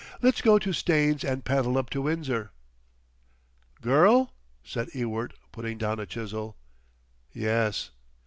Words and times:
Let's 0.23 0.41
go 0.41 0.57
to 0.57 0.73
Staines 0.73 1.23
and 1.23 1.45
paddle 1.45 1.77
up 1.77 1.91
to 1.91 2.01
Windsor." 2.01 2.49
"Girl?" 3.81 4.33
said 4.63 4.89
Ewart, 4.95 5.35
putting 5.51 5.77
down 5.77 5.99
a 5.99 6.07
chisel. 6.07 6.57
"Yes." 7.33 7.91